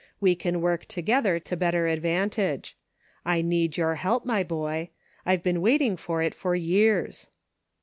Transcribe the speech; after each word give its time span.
We 0.19 0.33
can 0.33 0.61
work 0.61 0.85
together 0.87 1.39
to 1.41 1.55
better 1.55 1.85
advantage; 1.85 2.75
I 3.23 3.43
need 3.43 3.77
your 3.77 3.93
help, 3.93 4.25
my 4.25 4.41
boy. 4.41 4.89
I've 5.27 5.43
been 5.43 5.61
waiting 5.61 5.95
for 5.95 6.23
it 6.23 6.33
for 6.33 6.55
years." 6.55 7.27